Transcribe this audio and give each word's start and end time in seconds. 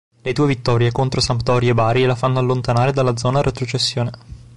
Le 0.23 0.33
due 0.33 0.47
vittorie 0.47 0.91
contro 0.91 1.21
Sampdoria 1.21 1.69
e 1.69 1.73
Bari 1.75 2.05
la 2.05 2.15
fanno 2.15 2.39
allontanare 2.39 2.91
dalla 2.91 3.15
zona 3.17 3.41
retrocessione. 3.43 4.09